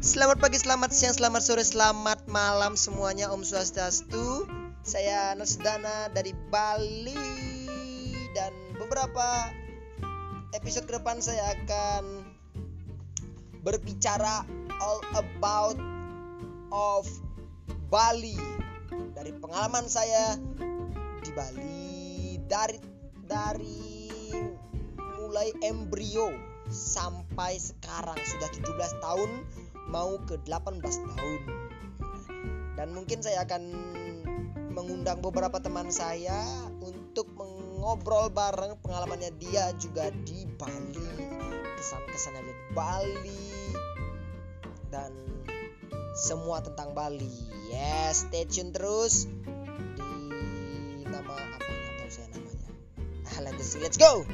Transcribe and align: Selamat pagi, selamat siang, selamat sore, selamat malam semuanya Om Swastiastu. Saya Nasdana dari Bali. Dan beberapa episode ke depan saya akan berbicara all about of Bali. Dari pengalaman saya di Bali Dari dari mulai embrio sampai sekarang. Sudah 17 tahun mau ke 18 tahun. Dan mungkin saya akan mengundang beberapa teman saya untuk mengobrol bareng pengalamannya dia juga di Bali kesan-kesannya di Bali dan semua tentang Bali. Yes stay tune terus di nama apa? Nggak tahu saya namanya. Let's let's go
Selamat 0.00 0.40
pagi, 0.40 0.56
selamat 0.56 0.96
siang, 0.96 1.12
selamat 1.12 1.42
sore, 1.44 1.60
selamat 1.60 2.24
malam 2.32 2.72
semuanya 2.72 3.28
Om 3.36 3.44
Swastiastu. 3.44 4.48
Saya 4.80 5.36
Nasdana 5.36 6.08
dari 6.08 6.32
Bali. 6.48 7.20
Dan 8.32 8.80
beberapa 8.80 9.52
episode 10.56 10.88
ke 10.88 10.96
depan 10.96 11.20
saya 11.20 11.52
akan 11.52 12.32
berbicara 13.60 14.48
all 14.80 15.04
about 15.20 15.76
of 16.72 17.04
Bali. 17.92 18.40
Dari 19.12 19.36
pengalaman 19.36 19.84
saya 19.84 20.40
di 21.20 21.30
Bali 21.36 22.40
Dari 22.48 22.80
dari 23.28 24.08
mulai 25.20 25.52
embrio 25.60 26.32
sampai 26.72 27.60
sekarang. 27.60 28.16
Sudah 28.24 28.48
17 28.48 29.04
tahun 29.04 29.30
mau 29.90 30.16
ke 30.24 30.38
18 30.46 30.80
tahun. 30.80 31.40
Dan 32.78 32.94
mungkin 32.96 33.20
saya 33.20 33.44
akan 33.44 33.62
mengundang 34.70 35.18
beberapa 35.20 35.58
teman 35.58 35.90
saya 35.90 36.46
untuk 36.80 37.26
mengobrol 37.34 38.30
bareng 38.30 38.78
pengalamannya 38.80 39.34
dia 39.36 39.74
juga 39.76 40.08
di 40.24 40.46
Bali 40.56 41.10
kesan-kesannya 41.80 42.44
di 42.44 42.54
Bali 42.76 43.48
dan 44.92 45.10
semua 46.12 46.60
tentang 46.60 46.92
Bali. 46.92 47.32
Yes 47.72 48.28
stay 48.28 48.44
tune 48.44 48.70
terus 48.70 49.24
di 49.96 50.12
nama 51.08 51.34
apa? 51.34 51.70
Nggak 51.72 51.94
tahu 51.98 52.10
saya 52.12 52.28
namanya. 52.36 52.70
Let's 53.40 53.74
let's 53.82 53.96
go 53.96 54.28